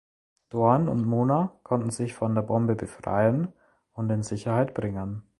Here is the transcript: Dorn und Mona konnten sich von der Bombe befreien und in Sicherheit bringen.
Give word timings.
Dorn 0.49 0.89
und 0.89 1.05
Mona 1.05 1.51
konnten 1.61 1.91
sich 1.91 2.15
von 2.15 2.33
der 2.33 2.41
Bombe 2.41 2.73
befreien 2.73 3.53
und 3.93 4.09
in 4.09 4.23
Sicherheit 4.23 4.73
bringen. 4.73 5.21